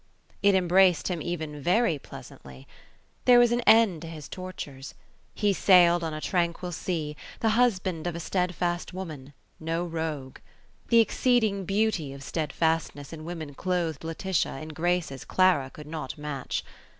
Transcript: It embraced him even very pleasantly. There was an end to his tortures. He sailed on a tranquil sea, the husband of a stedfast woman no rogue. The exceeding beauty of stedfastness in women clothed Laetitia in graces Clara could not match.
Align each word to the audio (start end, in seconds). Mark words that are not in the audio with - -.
It 0.41 0.55
embraced 0.55 1.09
him 1.09 1.21
even 1.21 1.61
very 1.61 1.99
pleasantly. 1.99 2.67
There 3.25 3.37
was 3.37 3.51
an 3.51 3.61
end 3.67 4.01
to 4.01 4.07
his 4.07 4.27
tortures. 4.27 4.95
He 5.35 5.53
sailed 5.53 6.03
on 6.03 6.11
a 6.11 6.19
tranquil 6.19 6.71
sea, 6.71 7.15
the 7.39 7.49
husband 7.49 8.07
of 8.07 8.15
a 8.15 8.19
stedfast 8.19 8.95
woman 8.95 9.33
no 9.59 9.85
rogue. 9.85 10.39
The 10.87 11.01
exceeding 11.01 11.65
beauty 11.65 12.13
of 12.13 12.23
stedfastness 12.23 13.13
in 13.13 13.25
women 13.25 13.53
clothed 13.53 14.03
Laetitia 14.03 14.57
in 14.59 14.69
graces 14.69 15.23
Clara 15.23 15.69
could 15.69 15.85
not 15.85 16.17
match. 16.17 16.63